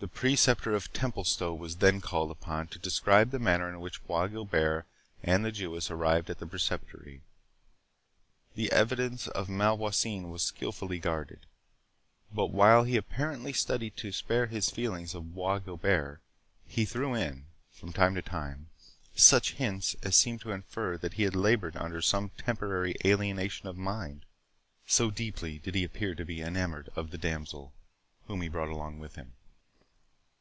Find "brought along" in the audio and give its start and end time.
28.48-28.98